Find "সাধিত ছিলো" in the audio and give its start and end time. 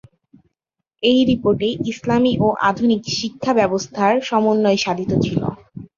4.79-5.47